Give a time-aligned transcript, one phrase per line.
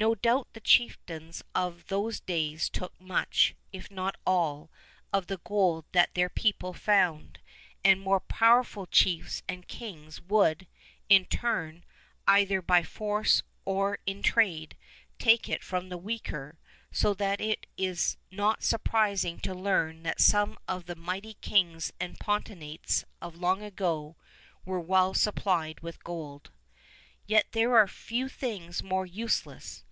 [0.00, 4.70] No doubt the chieftains of those days took much, if not all,
[5.12, 7.40] of the gold that their people found,
[7.84, 10.68] and more powerful chiefs and kings would,
[11.08, 11.82] in turn,
[12.28, 14.76] either by force or in trade,
[15.18, 16.60] take it from the weaker,
[16.92, 22.20] so that it is not surprising to learn that some of the mighty kings and
[22.20, 24.14] potentates of long ago
[24.64, 26.52] were well supplied with gold.
[27.26, 29.82] Yet there are few things more useless.